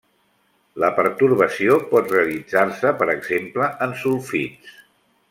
La 0.83 0.87
pertorbació 0.99 1.77
pot 1.91 2.09
realitzar-se 2.15 2.97
per 3.03 3.09
exemple 3.17 3.69
en 3.89 3.95
sulfits. 4.05 4.73